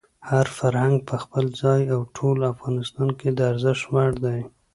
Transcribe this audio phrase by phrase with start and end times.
[0.29, 4.39] هر فرهنګ په خپل ځای او ټول افغانستان کې د ارزښت وړ دی.